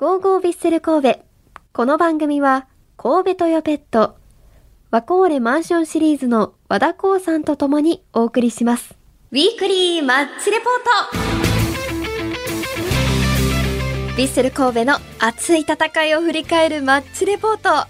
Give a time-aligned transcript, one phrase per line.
[0.00, 1.20] ゴーゴービッセル神戸。
[1.74, 2.66] この番組は、
[2.96, 4.16] 神戸トヨペット、
[4.90, 8.94] ワコーレマンションシリーズの和田光さんと共にお送りします。
[9.30, 10.72] ウィークリーマッチレポー
[14.08, 17.86] トビッセル神戸の熱い戦いを振り返るマッチレポート。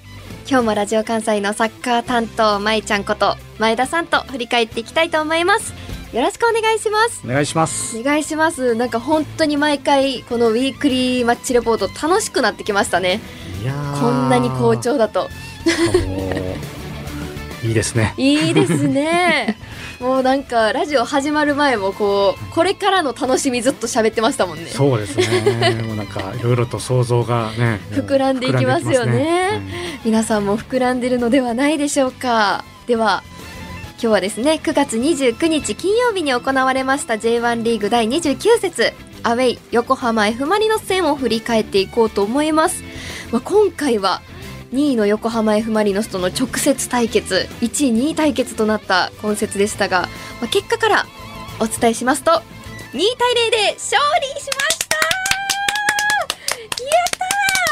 [0.49, 5.73] 今日もラジオ関西のサッカー担当、まいちゃんこと前田さんと振り返っていきたいと思います。
[6.13, 7.23] よろしくお願いします。
[7.25, 7.97] お願いします。
[7.97, 8.75] お願いします。
[8.75, 13.21] なんか本当に毎回このウィークリーマッチレポート楽しくなってきましたね。
[13.63, 15.29] いやーこんなに好調だと。
[17.62, 18.15] いいですね。
[18.17, 19.57] いいですね。
[20.01, 24.69] もうなんかラジオ始まる前もこうこれからの楽しみずっと喋ってましたもんね。
[24.69, 25.83] そうですね。
[25.87, 29.62] もうなんかいろいろと想像がね、 膨らんでいきますよね膨らん
[30.05, 32.65] 皆さんも膨らんでるのではないでしょうか。
[32.89, 33.23] では
[34.03, 42.83] 今日はですね9月29日金曜日に行われました J1 リーグ第29節アウェイ横浜 F・ マリノス戦を振り返っていこうと思います。
[43.31, 44.23] まあ、今回は
[44.73, 50.09] 2位の横浜 F・ マリノスとの直接対決1位2位対決となった今節でしたが、
[50.41, 51.05] まあ、結果から
[51.61, 52.41] お伝えしますと2対
[52.95, 54.79] 0で勝利しまし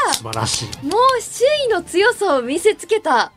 [0.05, 0.13] た!
[0.13, 3.31] 素晴らしもう首位の強さを見せつけた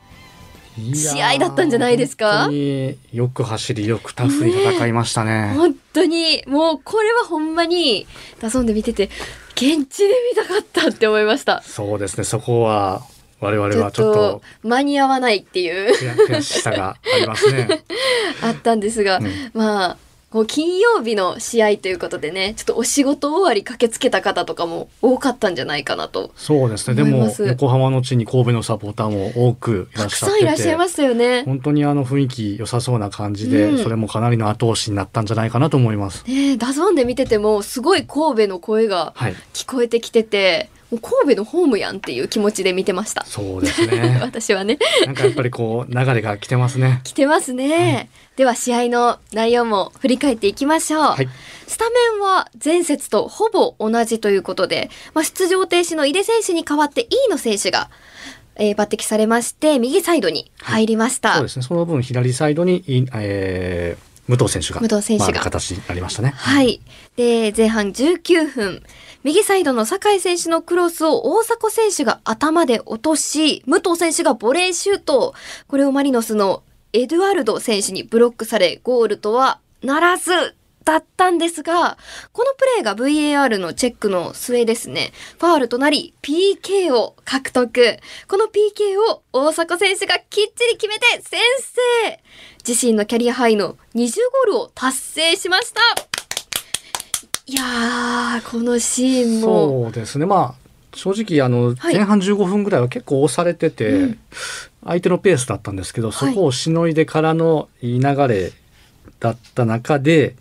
[0.94, 5.52] 試合だったんじゃないですか本当によく走りよくタフに戦いましたね。
[5.56, 8.06] 本当にもうこれはほんまに
[8.40, 9.10] ダゾンで見てて
[9.54, 12.24] 現地で見たかったって思いましたそうですね。
[12.24, 13.02] そこは
[13.40, 17.84] 我々はちょっとと間に合わないっていう悔悔しさがありますね。
[18.42, 19.96] あったんですが、うんまあ
[20.32, 26.96] こう金曜日の試合ということでねちょっとお仕事終わり駆けつけた方とかも多かったんじゃないかなとそうですね。
[26.96, 31.44] でも横浜の地に神戸のサポーターも多くいらっしゃってて、さんいらっしゃいましたよね。
[31.44, 36.24] 本当にあの雰囲気良さそうな感じで、うんそれもかなりの後押しになったんじゃないかなと思います。
[36.26, 39.34] ねえダゾンで見ててもすごい神戸の声がはい。
[39.52, 43.24] 聞こえてきててもう神戸のホームやんっていう気持ちで見てました。
[43.24, 44.18] そうですね。
[44.20, 47.00] 私はねなんかやっぱりこう流れが来てますね。
[47.02, 51.28] 来てますね、では試合の内容も振り返っていきましょう、はい。
[51.66, 57.88] スタメンは前節とほぼ同じということで、まあ、出場停止の井出選手に代わって飯野選手が、
[58.56, 61.62] えー抜擢されまして右サイドに入りました、そうですね。
[61.62, 66.32] その分左サイドに、いえー武藤選手が武藤選手が回る形になりましたね。
[66.36, 66.80] はい。
[67.16, 68.82] で、前半19分、
[69.24, 75.34] 右サイドの酒井選手のクロスを大迫選手が頭で落とし、武藤選手がボレーシュート。
[75.68, 76.62] これをマリノスの
[76.92, 80.56] エドゥアルド選手にブロックされ、ゴールとはならず。
[80.84, 81.96] だったんですが、
[82.32, 87.98] このプレーが VAR のチェックの末ですね、ファールとなり PK を獲得。
[88.26, 92.22] この PK を大迫選手がきっちり決めて先制
[92.66, 96.11] 自身のキャリアハイの20ゴールを達成しました
[97.46, 99.84] いやー、このシーンも。
[99.84, 100.26] そうですね。
[100.26, 100.62] まあ
[100.94, 104.18] 正直あのはい前半15分ぐらいは結構押されてて、うん
[104.84, 108.50] 相手のペースだったんですけど、そこをしのいでからのいい流れ
[109.20, 110.34] だった中で、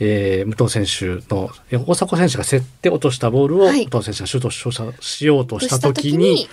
[0.00, 6.48] えー武藤選手のえ大迫選手が競って落としたボールをはい武藤選手がシュートししようとした時に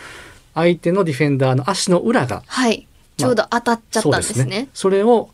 [0.53, 2.87] 相手のディフェンダーの足の裏がはい、
[3.17, 4.69] ちょうど当たっちゃったんですね。
[4.75, 5.29] それを、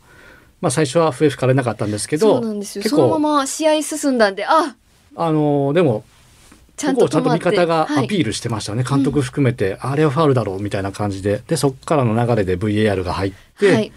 [0.59, 4.75] まあ、最初は笛吹かれなかったんですけどその構まま試合進んだんで、あ、
[5.15, 6.03] あのでも
[6.77, 7.31] ちゃんとをちゃんと。
[7.31, 8.05] 味方がはい。
[8.05, 11.41] アピールしてましたよね、監督含めて、あれはファウルだろうみたいな感じで。
[11.47, 13.91] でそこからの流れで VAR が入って、はい、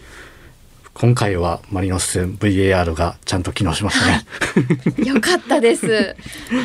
[1.00, 4.22] 今回はマリノス戦 VAR がちゃんと機能しましたね。
[5.08, 6.14] よかったです。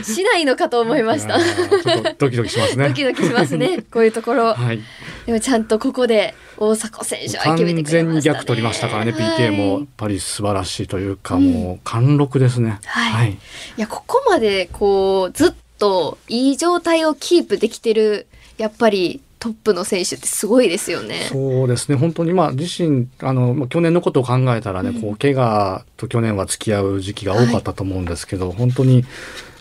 [0.04, 1.40] しないのかと思いました
[2.20, 2.90] ドキドキしますね。
[2.90, 3.86] ドキドキしますね。
[3.90, 4.54] こういうところ。
[4.54, 4.82] はい、
[5.26, 8.36] でもちゃんとここで大迫選手は決めて完全にくれましたね。
[8.36, 12.80] 逆取りましたからね、はい PK もやっぱり素晴らしいというか、うんもう貫禄ですね。
[12.84, 13.38] はいい
[13.78, 21.28] やここまでこうずっといい状態をキープできてるやっぱりトップの選手ってすごいですよね。
[21.32, 29.06] そうですね本当にまあ自身あのまあ去年のことを考えたらね、うんこう怪我と去年は付き合う時期が多かったと思うんですけど、本当に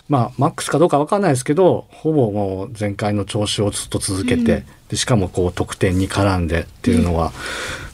[0.09, 7.33] まあマックスかどうかわかんないですけどほぼもう前回の調子をずっと続けて、うんでしかもこう得点に絡んでっていうのは、やっ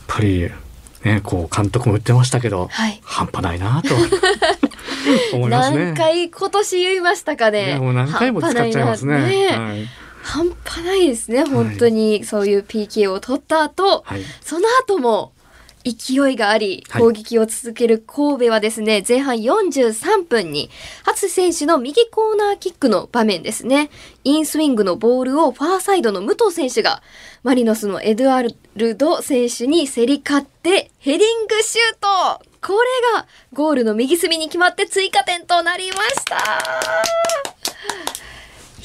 [0.06, 0.49] ぱり
[1.05, 3.00] ねこう監督も言ってましたけど、はい。
[3.03, 3.94] 半端ないなと
[5.35, 5.76] 思いますね。
[5.91, 7.70] 何回今年言いましたかいね。
[7.70, 9.15] やもう何回も使っちゃいますね。
[9.15, 9.88] 半端ないなはい
[10.22, 12.25] 半端ないですね本当に。
[12.25, 14.22] そういう PK を取った後、はい。
[14.40, 15.32] その後も
[15.82, 17.02] 勢いがありはい。
[17.02, 20.70] 攻撃を続ける神戸はですね、前半43分に
[21.05, 23.90] 初選手の右コーナーキックの場面ですね。
[24.25, 27.02] インスイングのボールをファーサイドの武藤選手が
[27.43, 28.55] マリノスのエドアル
[28.96, 32.50] ド選手に競り勝ってヘディングシュート!
[32.62, 36.37] これがゴールの右隅に決まって追加点となりました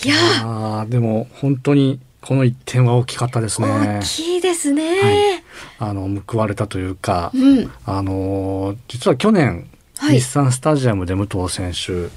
[0.04, 3.68] いやでも本当にこの一点は大きかったですね。
[3.68, 5.02] 大きいですね。
[5.02, 5.44] はい
[5.78, 7.72] あの報われたというか、うん。
[7.86, 12.10] あの実は去年、はい日産スタジアムで武藤選手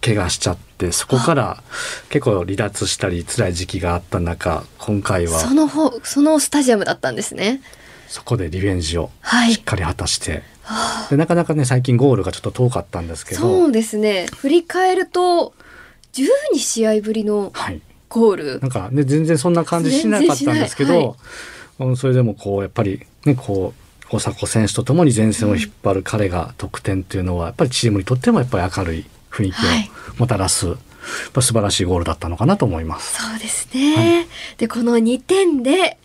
[0.00, 1.62] 怪我しちゃってそこから
[2.08, 7.60] 結構離脱したり辛い時期があった中今回はその方、そのスタジアムだったんですね。
[8.06, 9.64] そこでリベンジをはいしっ。
[9.64, 14.26] かり果たして、はあでなかなかね最近ゴールがちょっと遠かったんですけどそうですね。
[14.36, 15.54] 振り返ると、
[16.22, 18.70] 12試合ぶりのはい、ゴールなん。
[18.70, 21.16] かね全然そんな感じしなかったんですけど、
[21.78, 30.76] うんそれでもこうやっぱりねこう大迫選手とともに前線を引っ張る彼が得点っていうのはやっぱりチームにとってもやっぱり明るい雰囲気はいをもたらす、やっ
[31.32, 33.22] ぱ素晴らしいゴールだったのかなと思います。
[33.22, 34.26] そうですね。
[34.56, 35.98] で、この2点で、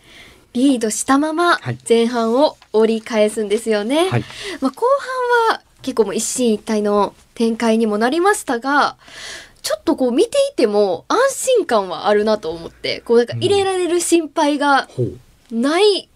[0.52, 4.10] リードしたままはい前半を折り返すんですよね。
[4.10, 4.24] はい、
[4.60, 4.84] まあ、後
[5.48, 8.96] 半は結構もう一進一退の展開にもなりましたが、
[9.62, 11.18] ちょっとこう見ていても安
[11.56, 14.88] 心感はあるなと思って、こうなんか入れられる心配が
[15.50, 16.08] ない、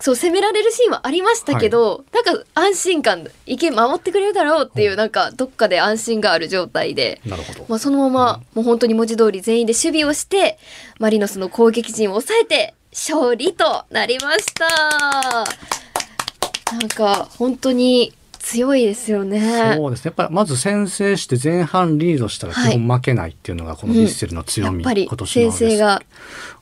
[0.00, 7.20] そう攻められるシーンはありましたけど、なんか安心感、いけ守ってくれるだろうっていうなんかどっかで安心がある状態で。
[7.68, 10.58] まあ、そのままもう本当に文字通り全員で守備をして
[10.98, 14.66] マリノスの攻撃陣を抑えて勝利となりました。
[16.72, 18.12] なんか本当に
[18.50, 19.74] 強いですよね。
[19.76, 20.08] そうですね。
[20.08, 22.72] やっぱりまず先制して前半リードしたら基はい。
[22.72, 26.02] 本負けないっていうのがこのヴィッセルの強み、やっぱり先制が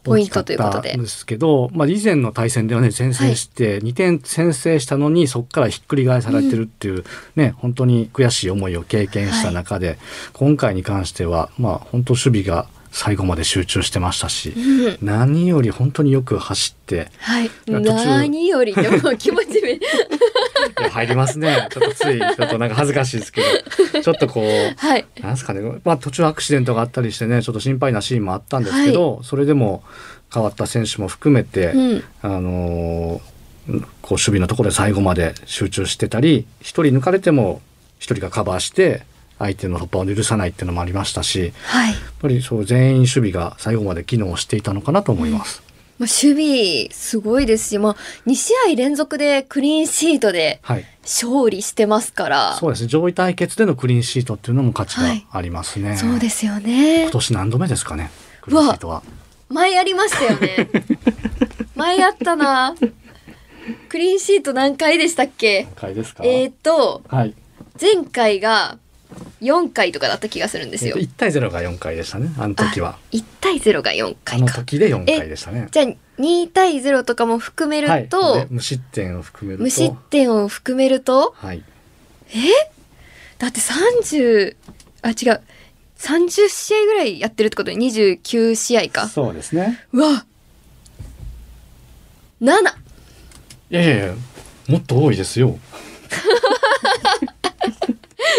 [0.04, 0.96] ポイントということで。
[0.96, 7.04] ですけど、まあ以前の対戦ではね先制して2点先制したのにそこからひっくり返されてるっていう
[7.36, 9.98] ね、本当に悔しい思いを経験した中で、
[10.34, 14.98] 今回に関してはまあ本当守備が最後まで集中してましたし、うん。
[15.02, 17.50] 何より本当によく走ってはい。
[17.66, 19.80] 何よりでも気持ちめい。
[20.82, 21.68] や入りますね。
[21.70, 23.42] ちょっとついちょっとなんか恥ずかしいですけ
[23.92, 24.44] ど、ちょっとこう。
[24.76, 25.06] はい。
[25.20, 29.82] なんですかね、まあ、途中アクシデントがあったりしてねちょっと心配なシーンもあったんですけど、それでも
[30.32, 32.04] 変わった選手も含めて、うん。
[32.22, 33.38] あのー
[34.00, 37.60] こう守備のところで最後まで集中してたり一人抜かれても
[37.98, 39.02] 一人がカバーして
[39.38, 45.62] 相手の突破を許さないっていうのもありましたしやっはいぱりそう全員守備が最後まで機能していたのかなと思います。
[45.98, 52.54] まあ、守備すごいですし、まあ、2試合連続でクリーンシートではい、勝利してますから。
[52.54, 55.96] そうですね上位対決でのクリーンシートっていうのも価値がありますね。
[55.96, 57.02] そうですよね。
[57.02, 58.10] 今年何度目ですかね
[58.42, 59.02] クリーンシートは。
[59.48, 60.68] 前ありましたよね。
[61.74, 62.76] 前あったな。
[63.88, 65.64] クリーンシート何回でしたっけ？
[65.64, 67.34] 何回ですか、えー、とはい。
[67.80, 68.78] 前回が
[69.40, 70.96] 4回とかだった気がするんですよ。
[70.96, 72.98] 1対0が4回でしたねあの時は。
[73.12, 75.68] 1対0が4あの時で4回でしたね。
[75.70, 75.86] じゃあ
[76.20, 79.64] 2対0とかも含めると、はい、で無失点を含めると。
[79.64, 81.34] 無失点を含めると？
[81.36, 81.62] はい。
[83.38, 84.56] だって30
[85.02, 85.42] あ違う。
[85.98, 89.08] 30試合ぐらいやってるってことで29試合か。
[89.08, 89.84] そうですね。
[89.92, 90.24] うわ。
[92.40, 92.52] 7
[93.70, 94.14] いやいやいや
[94.68, 95.58] もっと多いですよ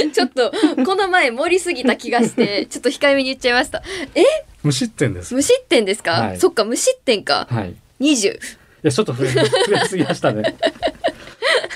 [0.13, 0.51] ちょっと
[0.85, 3.83] この前盛りすぎた気がして ちょっと控えめに言っちゃいました。
[4.15, 4.23] え？
[4.63, 5.33] 無失点です。
[5.33, 6.39] 無失点ですか、はい。
[6.39, 7.47] そっか無失点か。
[7.49, 7.75] はい。
[8.01, 8.39] 20い
[8.83, 10.55] やちょっと増え増えすぎましたね。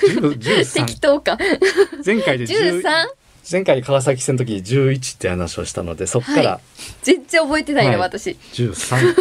[0.02, 1.38] 10 13適当か。
[2.06, 2.84] 前回で10 13
[3.52, 6.60] 前回川崎戦の時11って話をしたのでそこから。
[7.02, 8.00] 全然覚えてないな、はい。
[8.00, 8.38] 私。
[8.54, 9.18] 13 13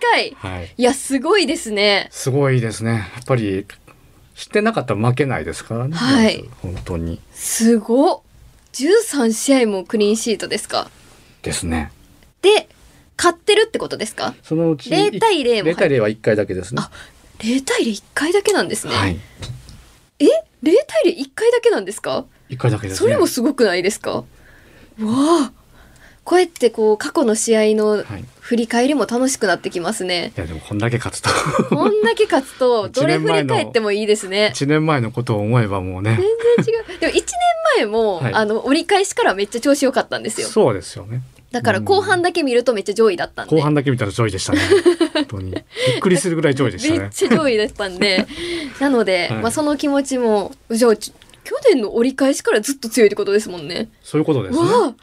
[0.00, 0.36] 回。
[0.36, 0.74] はい。
[0.76, 2.08] いやすごいですね。
[2.10, 3.10] すごいですね。
[3.14, 3.66] やっぱり
[4.42, 5.94] 知ってなかったら負けないですからね。
[5.94, 6.44] はい。
[6.62, 7.20] 本当に。
[7.32, 8.20] すごっ。
[8.72, 10.90] 13試合もクリーンシートですか？
[11.42, 11.92] ですね。
[12.40, 12.68] で
[13.16, 14.34] 勝ってるってことですか？
[14.42, 16.82] そのうち0対0も0対0は1回だけですね。
[16.82, 16.90] あ
[17.38, 19.20] 0対01回だけなんですね、はい。
[20.18, 22.98] え？0対01回だけなんですか？1回だけですね。
[22.98, 24.10] それもすごくないですか？
[24.10, 24.24] わ
[24.98, 25.52] あ
[26.24, 28.24] こうやってこう過去の試合のはい。
[28.42, 30.32] 振り返りも楽しくなってきますね。
[30.36, 31.30] いやでもこんだけ勝つと。
[31.74, 34.52] こんだけ勝つと 一どれ振り返ってもいいですね。
[34.54, 36.18] 1年前のことを思えばもうね。
[36.56, 36.98] 全然違う。
[36.98, 37.24] でも1年
[37.76, 38.34] 前も、はい。
[38.34, 40.48] あの折り返しからめっちゃ調子良かったんですよ。
[40.48, 41.22] そうですよね。
[41.52, 43.54] だから後半だけ見るとめっちゃ上位だったんで。
[43.54, 44.60] 後半だけ見たら上位でしたね。
[45.14, 45.52] 本当に。
[45.52, 48.26] びっくりするぐらい上位でしためっねちゃ上位だったんで。
[48.80, 49.42] なので、はい。
[49.42, 51.12] まあ、その気持ちもじゃあち
[51.44, 53.88] 去年の折り返しからずっと強いってことですもんね。
[54.02, 54.60] そういうことですね。
[54.60, 54.94] わあ、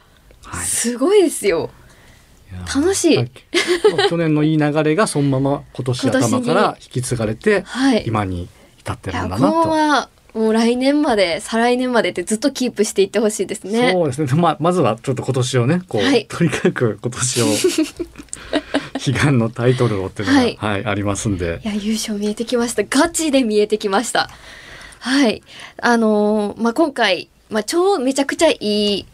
[0.50, 1.70] はいすごいですよ。
[2.74, 3.30] 楽しい
[4.10, 8.04] 去年のいい流れがそのまま今年頭から引き継がれてはい。
[8.06, 10.10] 今に至ってるんだなと。
[10.32, 13.92] もう来年まで再来年までってずっとキープしていってほしいですね。
[13.92, 14.32] そうですね。
[14.34, 17.46] まあ、まずはちょっと今年をね、こう、はいとにかく今年を
[19.06, 21.68] 悲願のタイトルをっていうのが、ははいい、ありますんでい。
[21.68, 22.84] や優勝見えてきました。
[22.84, 24.30] ガチで見えてきました。
[25.00, 25.42] はい。
[25.78, 29.06] あのーまあ今回まあ超めちゃくちゃいい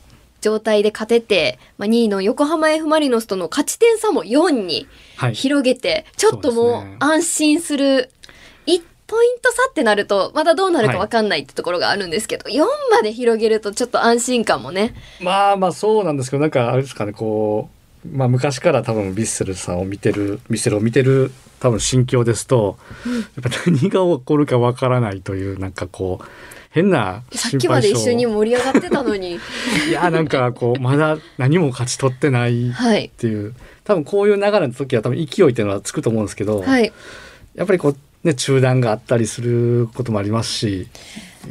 [0.47, 4.87] 状態で勝てて、まあ、2位の横浜 F・ マリノスとの勝ち点差も4に
[5.17, 5.35] はい。
[5.35, 8.11] 広げて、ちょっともう安心する。
[8.67, 14.95] 1ポイント差ってなると、まだどうなるかわかんないってところがあるんですけど、4まで広げるとちょっと安心感もね。
[15.21, 17.71] まあまあそうなんですけどなんかあれですかねこ
[18.05, 22.79] う、まあ、昔から多分ヴィッセルさんを見てるヴィッセルを見てる多分心境ですと、
[23.37, 26.27] やっぱ何が起こるかわからないというなんかこう
[26.77, 29.39] 変なさっきまで一緒に盛り上がってたのに。
[29.89, 33.11] いやなんかこうまだ何も勝ち取ってないっはい。
[33.17, 33.55] ていう
[33.85, 36.93] 多分こういう流れの時は多分勢いっていうのはつくと思うんですけど、はい。
[37.55, 40.89] やっぱりこうね中断があったりすることもありますし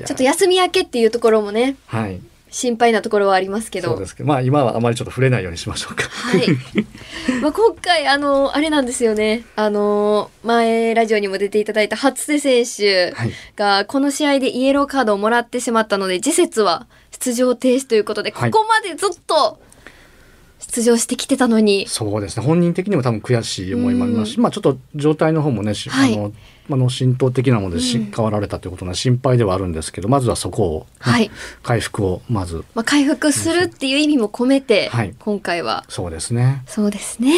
[0.05, 2.19] ちょっと休み明けっていうところもね、はい
[2.55, 3.89] 心配なところはありますけど。
[3.89, 6.03] そうですけどまあ今はあまりちょっと触れないようにしましょうか。
[6.07, 6.47] はい。
[7.41, 9.43] まあ今回、あの、あれなんですよね。
[9.57, 19.59] あの、前ラジオにも出ていただいた初瀬選手はいが、この試合でイエローカードをもらってしまったので、次節は出場停止ということで、こはいこまでずっと
[20.67, 22.45] 出場してきてたのに、そうですね。
[22.45, 26.13] 本人的にも多分悔しい思いもありますし、まあちょっと状態の方もね、しはい。
[26.13, 26.33] あの
[26.67, 28.11] まあの浸透的なものでし、うん。
[28.11, 31.31] 変わられたということは心配ではあるんですけどまずはそこを、ねはい。
[31.61, 32.63] 回復をまず。
[32.73, 35.13] まあ回復するっていう意味も込めて、はい。
[35.19, 35.85] 今回は。
[35.87, 36.63] そうですね。
[36.67, 37.33] そうですね。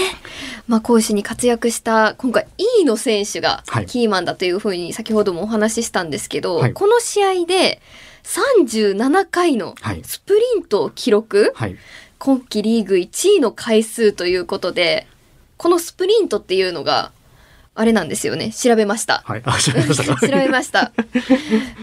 [0.67, 3.85] まあ、攻守に活躍した、今回、飯野選手がはい。
[3.85, 6.73] キーマンだというふうに先ほどもお話ししたんですけど、はい。
[6.73, 7.81] この試合で
[8.23, 10.01] 37回のはい。
[10.03, 11.75] スプリントを記録、はい
[12.19, 15.07] 今季リーグ1位の回数ということで、
[15.57, 17.11] このスプリントっていうのが、
[17.75, 18.51] あれなんですよね。
[18.51, 19.21] 調べました。
[19.25, 20.21] はいあ調べましたか？
[20.27, 20.91] 調べました。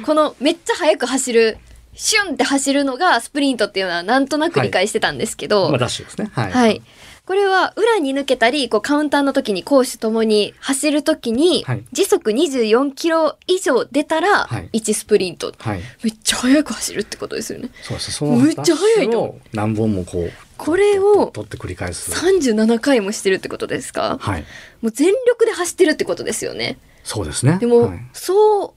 [0.04, 1.58] このめっちゃ速く走る、
[1.94, 6.82] シュンって走るのがスプリントっていうのはなんとなく理解してたんですけど、まあダッシュですねはい、はい。
[7.26, 14.68] これは裏に抜けたり、こうカウンターの時に攻守ともに走る時にはい、時速24キロ以上出たらはい。
[14.74, 15.54] 1スプリント。
[15.58, 15.80] はい。
[16.02, 17.70] めっちゃ速く走るってことですよね。
[17.82, 19.38] そうですねそのめっちゃ速いと。
[19.52, 22.12] 何本もこうこれを取って繰り返す。
[22.12, 24.18] 37回もしてるってことですか？
[24.20, 24.44] はい。
[24.82, 26.78] もう全力で走ってるってことですよね。
[27.04, 27.58] そうですね。
[27.58, 27.98] でも、はい。
[28.12, 28.74] 総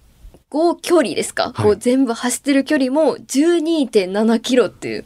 [0.50, 1.64] 合距離ですか、はい。
[1.64, 5.06] こう全部走ってる距離も12.7キロっていう、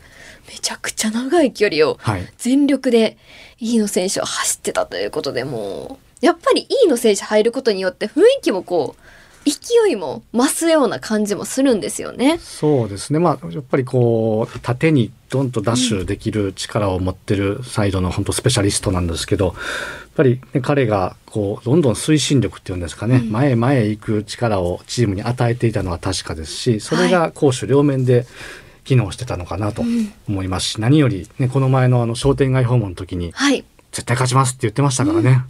[0.52, 2.28] めちゃくちゃ長い距離をはい。
[2.38, 3.18] 全力で
[3.60, 9.04] 飯野選手は走ってたということでもうやっぱり飯野選手入ることによって雰囲気もこう
[9.44, 12.38] 勢いも増すような感じもするんですよね。
[12.38, 13.18] そうですね。
[13.18, 19.56] まあやっぱりこう縦にドンとダッシュできる力を持ってるサイドの本当スペシャリストなんですけどやっ
[20.16, 23.32] ぱり、ね、彼がこうどんどん推進力っていうんですかね、うん。
[23.32, 28.28] 前へ前へ行く力をチームに与えていたのは確かですしそれが攻守両面で
[28.84, 33.64] 機能してたのかなとうん思いますし、何より、ね、この前のあの商店街訪問の時にはい。
[33.92, 35.44] 絶対勝ちますって言ってましたからね、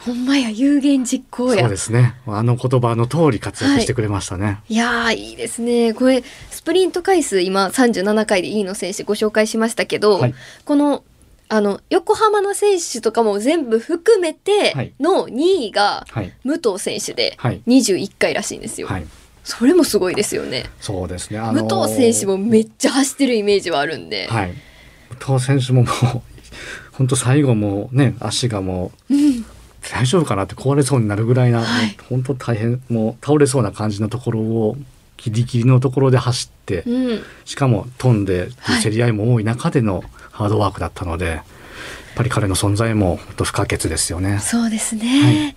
[0.00, 1.62] ほんまや有言実行や。
[1.62, 4.60] そうですねあの言葉の通り活躍してくれましたね。
[4.68, 5.92] いやーいいですね。
[5.92, 11.04] これスプリント回数今37回で飯野選手ご紹介しましたけど、はいこの
[11.48, 18.88] あの横浜の選手とかも全部含めての2位がはい武藤選手ではい21回らしいんですよ。
[18.88, 19.06] はい、
[19.46, 20.66] それもすごいですよね。
[20.80, 21.38] そうですね。
[21.38, 24.26] あの武藤選手もめっちゃ走ってるイメージはあるんで。
[24.26, 24.52] はい。
[25.20, 26.22] 武藤選手ももう
[26.90, 29.44] 本当最後もうね足がもううん
[29.88, 34.76] 大丈夫かなって壊れそうになるぐらいな、はい本当大変もう倒れそうな感じのところを
[35.16, 41.44] ギリギリのところで走って、うん、しかも飛んではい競り合いも多い中でのハードワークだったので、やっ
[42.16, 44.40] ぱり彼の存在も本当不可欠ですよね。
[44.40, 45.54] そうですね、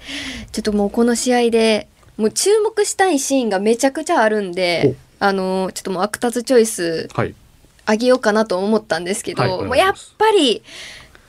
[0.51, 1.87] ちょっともうこの試合で
[2.19, 7.33] もう注目したいシーンがめちゃくちゃあるんであのちょっともうアクターズチョイスはい。
[7.85, 10.61] あげようかなと思ったんですけど、はいもうやっぱり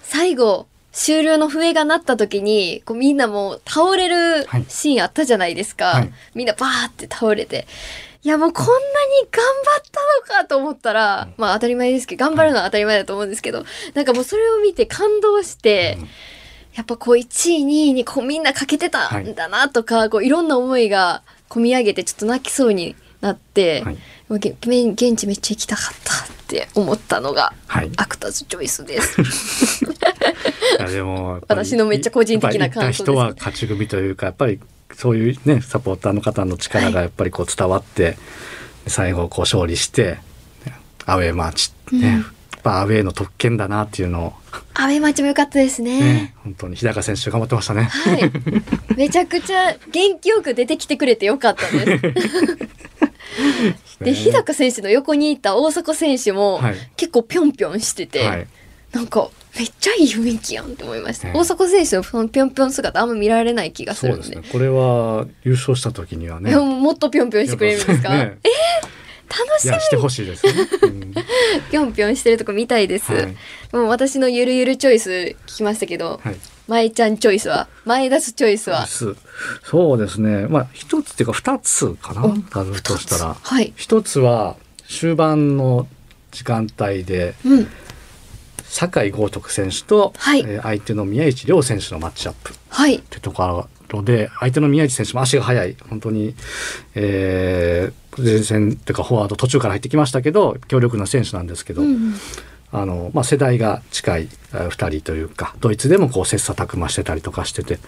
[0.02, 4.64] 最後終了の笛が鳴った時にこうみんなもう倒れるはい。
[4.68, 6.12] シーンあったじゃないですか、はい。
[6.34, 7.66] みんなバーって倒れて。
[8.22, 8.76] いやもうこんなに
[9.30, 9.82] 頑張っ
[10.26, 16.08] たのかと思ったら、まあ当たり前ですけど頑張るのは当たり前だと思うんですけど、なんかもうそれを見て感動して、うん
[16.74, 23.98] やっぱこう1位2位にこうみんなかけてたんだなとか、こういろんな思いが込み上げてちょっと泣きそうになって、はい。
[24.30, 27.90] 現地めっちゃ行きたかったって思ったのがはい。
[27.96, 29.84] アクターズチョイスです。
[30.78, 33.02] いやでも私のめっちゃ個人的な感想です。
[33.02, 34.60] やっぱり行った人は勝ち組というかやっぱり
[34.94, 38.16] そういうねサポーターの方の力がやっぱりこう伝わって、
[38.86, 40.18] 最後こう勝利して
[41.06, 44.34] アウェーマーチね、うんぱアウェーの特権だなっていうの
[44.74, 46.00] アウェーマッチも良かったですをね。
[46.00, 47.84] ね本当に日高選手頑張ってましたね。
[47.84, 48.30] はい。
[48.96, 52.02] めちゃくちゃ元気よく出てきてくれてよかったです。
[54.00, 58.46] で、日高選手の横にいた大迫選手もはい結構ぴょんぴょんしてて、はい、
[58.92, 61.28] なんかめっちゃいい雰囲気やんって思いました。
[61.28, 64.22] ね大迫選手のそのぴょんぴょん姿あんま見られない気がするんで。
[64.22, 68.38] そうですねこれは優勝した時にはねもっとぴょんぴょんしてくれるんですか、ね
[69.30, 69.80] 楽しみ。
[69.80, 70.52] してほしいですね。
[70.82, 71.14] うん。
[71.70, 73.36] ぴょんぴょんしてるとこ見たいです、はい。
[73.72, 75.10] もう私のゆるゆるチョイス
[75.46, 76.36] 聞きましたけど、はい。
[76.66, 78.86] 前ちゃんチョイスは前出すチョイスは。
[78.86, 79.16] す。
[79.64, 80.46] そうですね。
[80.48, 82.24] まあ一つっていうか二つかな。
[82.24, 83.72] おあるとしたら、はい。
[83.76, 84.56] 一つは
[84.88, 85.86] 終盤の
[86.32, 87.68] 時間帯でうん。
[88.64, 90.40] 酒井豪徳選手と、はい。
[90.40, 92.52] えー相手の宮市亮選手のマッチアップ。
[92.68, 92.96] はい。
[92.96, 95.76] ってところで相手の宮市選手も足が速い。
[95.88, 96.34] 本当に、
[96.94, 102.14] えー前線というかフォワード途中から入ってきましたけど強力な選手なんですけど、うん
[102.72, 107.78] あのまあ、世代が近い2人というかドイツでもこう切磋琢磨してたりとかしてて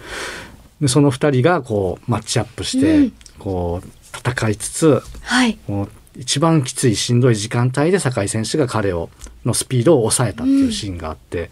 [0.80, 3.12] でその2人がこうマッチアップして、うん。
[3.38, 5.58] こう戦いつつはい。
[5.66, 9.08] もう一番きついしんどい時間帯で酒井選手が彼を
[9.44, 11.50] のスピードを抑えたっていうシーンがあって、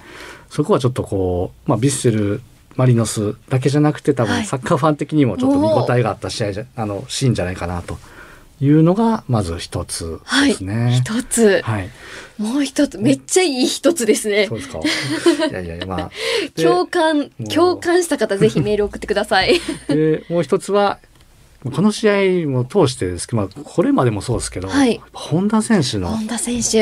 [0.50, 2.42] そこはちょっとこう、まあ、ビッセル
[2.76, 4.32] マリノスだけじゃなくて多はい。
[4.42, 7.98] 分サッカーファン的にもちょっと見応えがあった試合じゃあのシーンじゃないかなと
[8.60, 10.50] いうのがまず一つはい。
[10.50, 11.00] ですね。
[11.02, 11.90] 一つ、はい、
[12.38, 12.98] もう一つ。
[12.98, 14.46] めっちゃいい一つですね。
[14.48, 14.80] そうですか。
[15.48, 16.10] いやいやまあ。
[16.54, 19.60] で共感共感した方ぜひメール送ってください。
[19.88, 20.98] でもう一つは
[21.62, 25.00] この試合も通してですけど、まあ、これまでもそうですけど、はい。
[25.12, 26.08] 本田選手の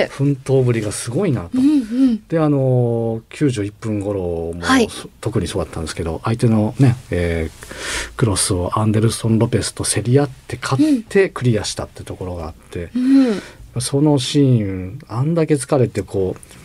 [0.09, 1.51] 奮闘ぶりがすごいなと。
[1.55, 1.65] うんう
[2.13, 2.27] ん。
[2.29, 4.21] であの91分頃
[4.55, 4.89] も、はい。
[4.89, 13.81] そ特にそうだったんですけど相手のね、えークロスをアンデルソン・ロペスと競り合って勝ってクリアしたってところがあって、うん。
[13.81, 16.58] そのシーンあんだけ疲れてこう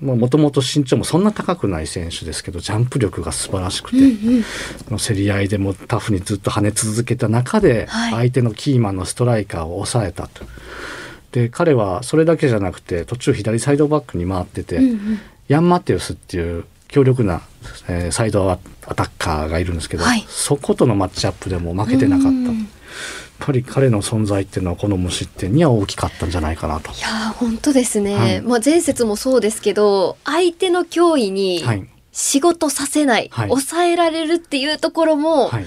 [0.00, 4.44] もともと身長もそんな高くない選手ですけどジャンプ力が素晴らしくて、うん
[4.90, 4.98] うん。
[4.98, 8.12] 競り合いでもタフにずっと跳ね続けた中で、はい。
[8.12, 10.44] 相手のキーマンのストライカーを抑えたと。
[11.32, 15.20] で彼はそれだけじゃなくて途中左サイドバックに回ってて、うんうん。
[15.48, 17.42] ヤン・マテウスっていう強力な、
[17.88, 18.58] えーサイドア
[18.94, 20.24] タッカーがいるんですけど、はい。
[20.28, 22.30] そことのマッチアップでも負けてなかった。
[22.90, 26.92] うんやっぱり彼の存在っていうのはこの無失点には大きかったんじゃないかなと。
[26.92, 31.86] いやー本当ですね、はいまあ前節もそうですけど相手の脅威にはい。
[32.12, 35.64] 仕事させない、はい抑えられるっていうところも、はい。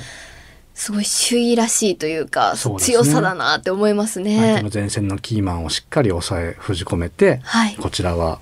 [0.75, 4.69] すごい首位らしいというかね強さだなって思います相手ねの。
[4.73, 8.39] 前線のキーマンをしっかり抑え、封じ込めて、はい、こちらは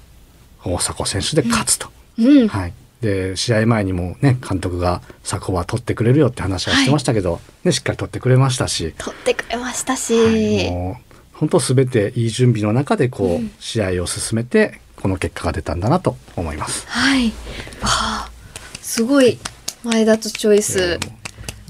[0.63, 1.89] 大迫選手で勝つと。
[2.20, 2.74] うん、はい。
[3.02, 16.86] で、試合前にもね、監督が、サコは取ってくれるよって話はしてましたけど、ね、しっかり取ってくれましたし、取ってくれましたし、はいもう本当すべていい準備の中でこう、うん試合を進めてこの結果が出たんだなと思います。
[16.88, 17.32] はい、わ
[17.82, 18.30] あ
[18.82, 19.40] すごい
[19.84, 21.00] 前田とチョイス。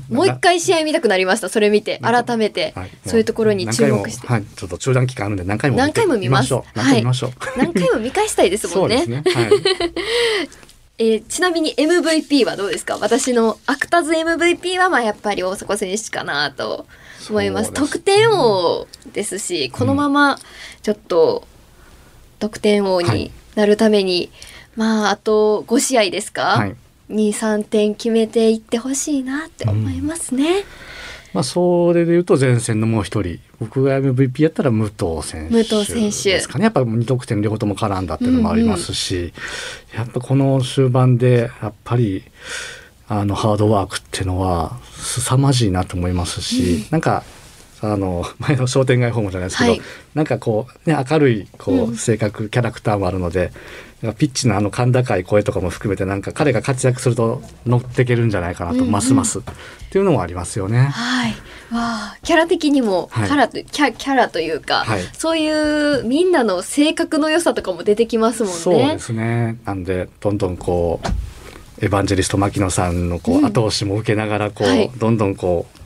[0.10, 1.48] もう一回試合見たくなりました。
[1.48, 4.28] それ見て、改めて、はいそういうところに注目して。
[4.28, 6.78] はい、ちょっと中断期間あるんで何回も何回も見ますしょう。
[6.78, 7.32] 何回も見ましょう。
[7.58, 8.98] 何回も見返したいですもんね。
[8.98, 9.24] そうですね。
[9.34, 9.52] はい。
[11.04, 13.00] えーちなみに MVP はどうですか？
[13.02, 16.86] 私のアクタズ MVP はまあやっぱり大迫選手かなと
[17.28, 17.66] 思います。
[17.66, 17.80] すね。
[17.80, 20.38] 得点王ですしこのまま
[20.84, 21.48] ちょっと
[22.38, 23.32] 得点王にはい。
[23.56, 24.32] なるために、
[24.76, 26.76] まああと5試合ですか、はい。
[27.10, 30.64] 23点決めていってほしいなって思いますね、
[31.34, 35.63] まあそれで言うと前線のもう一人、僕が MVP やったら武藤選手
[36.32, 36.65] ですかね。
[36.65, 39.34] やっぱ2得点両方とも絡んだっていうのもありますし、
[39.96, 42.24] やっぱこの終盤でやっぱり
[43.08, 47.24] あのハードワークっていうのは凄まじいなと思いますし、なんか
[47.82, 49.82] あの 前の商店街訪問じゃないですけど、はい
[50.13, 53.52] なんかこうね明るいこう、うん性格キャラクターもあるので
[54.17, 59.41] ピッチのあの甲高い声とかも含めてなんか彼が活躍すると乗っていけるんじゃないかなと、うんうんますますっ
[59.91, 60.80] ていうのもありますよね。
[60.91, 61.32] はい。
[61.32, 61.36] わ
[61.74, 68.60] あ、キャラ的にも、はいキャラと、キャ、キャラというか、はいそういうみんなの性格の良さとかも出てきますもんね。
[68.60, 69.58] そうですね。
[69.65, 71.08] なんでどんどんこう
[71.86, 75.81] エヴァンジェリスト牧野さんのこうんう後押しも受けながらこう、はいどんどんこう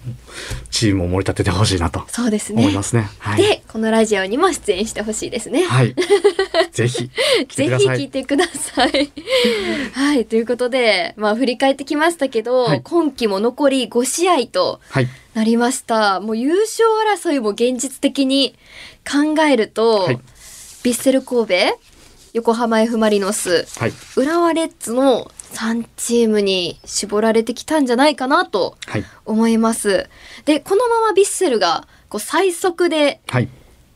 [0.72, 2.62] チームを盛り立ててほしいなとそうですね。
[2.62, 3.10] 思いますね。
[3.20, 3.42] はい。
[3.42, 5.64] で、このラジオにも出演してほしいですね。
[5.64, 5.96] はい。
[6.72, 7.10] ぜひぜ。
[7.50, 9.12] ひ聞いてください。
[9.94, 15.08] はい、ということで、まあ振り返ってきましたけど、はい今季も残り5試合とはい。
[15.34, 16.20] なりました。
[16.22, 18.56] もう優勝争いも現実的に
[19.10, 20.20] 考えると、はい
[20.86, 21.54] ヴィッセル神戸、
[22.34, 23.94] 横浜 F・ マリノス、はい。
[24.18, 29.06] 浦和レッズの3チームに絞られてきたんじゃないかなとはい。
[29.26, 30.08] 思います。
[30.46, 33.50] で、このままヴィッセルがこう最速ではい。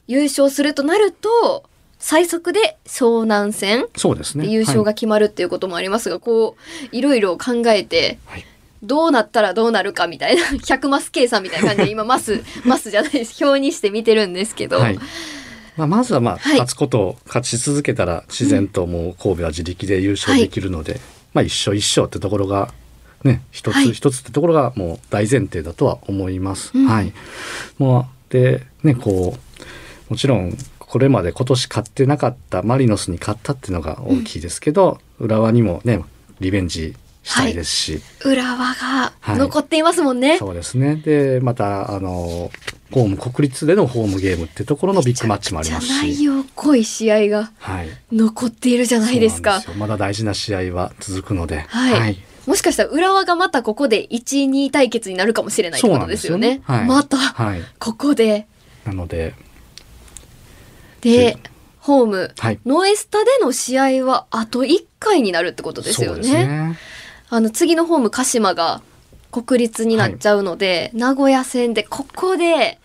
[0.08, 1.64] 優勝するとなると、
[2.00, 4.46] 最速で湘南戦そうですね。
[4.46, 6.56] で優勝が決まるっていうこともありますが、こ
[6.92, 8.46] う、いろいろ考えて、はい。
[8.82, 13.44] どうなったらどうなるかみたいな、 100マス計算みたいな感じで今マス、 マスじゃないです。
[13.44, 15.00] 表にして見てるんですけど、はい。
[15.76, 21.00] まあ、まずはまあ、はい勝つことを勝ち続けたら自然ともう神戸は自力で優勝できるので、
[21.34, 22.74] まあ一勝一勝ってところが
[23.24, 26.72] ね一つ、はい一つってところがもう大前提だとは思います。
[26.74, 27.14] うんはい。
[27.78, 36.04] もうでねこうもちろんこれまで今年勝ってなかったマリノスに勝ったっていうのが大きいですけど、浦和にもね
[36.40, 36.96] リベンジ
[37.30, 40.38] したいですし、浦和が残っていますもんね。
[40.38, 40.96] そうですね。
[40.96, 42.52] でまたあの
[42.92, 46.24] ホーム国立でのホームゲームってところのビッグマッチもありますめちゃくちゃ内し。
[46.24, 49.62] 容濃い試合がはい、残っているじゃないですか。
[49.62, 49.82] そうなん。
[49.82, 49.88] よ。
[49.88, 52.18] まだ大事な試合は続くので、はい。
[52.48, 56.48] もしかしたら浦和がまたここで1、2対決になるかもしれないってことですよね。
[56.48, 56.62] よね。
[56.64, 56.88] はい。
[56.88, 57.62] またはい。
[57.78, 58.48] ここで。
[58.86, 59.36] なので、
[61.02, 61.38] で
[61.78, 62.32] ホーム。
[62.38, 66.24] はい、ノエスタでの試合はあと1回になるってことですよそうね。
[66.24, 66.78] ですね。
[67.30, 68.82] あの次のホーム鹿島が
[69.32, 72.80] 国立になっちゃうので、名古屋戦でここで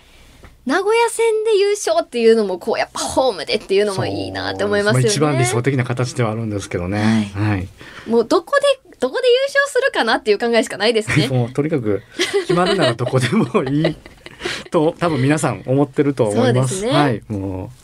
[0.67, 5.09] 名古屋戦で優勝っていうのもこうやっぱホームでっていうのもいいなって思いますよね。
[5.09, 7.31] 一番理想的な形ではあるんですけどね。
[7.35, 7.69] はい。
[8.09, 11.29] もうどこでどこで優勝するかなっていう考えしかないですね。
[11.33, 12.03] もうとにかく
[12.47, 13.97] 決まるならどこでもいい
[14.71, 16.77] と多分皆さん思ってると思います。
[16.77, 17.23] すねはい。
[17.29, 17.84] もう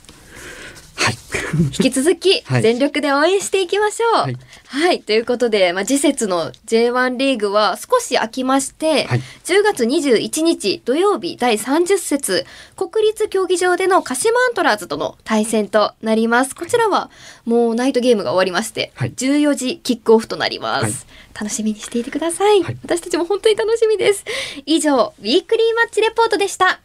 [1.10, 1.18] はい。
[1.66, 4.12] 引き続きはい全力で応援していきましょう。
[4.12, 4.28] は
[4.66, 12.46] はいい、ということで、まあ、次節の J1 リーグは少し空きまして、はい10月21日土曜日第30節
[12.76, 16.54] 国立競技場での鹿島アントラーズとの対戦となります。
[16.54, 17.10] こちらは
[17.44, 20.84] もうナイトゲームが終わりまして、はい14時キックオフとなります。
[20.84, 20.92] はい
[21.32, 24.24] 楽しみにしていてください私たちも本当に楽しみです。
[24.66, 26.80] 以上、ウィークリーマッチレポートでした。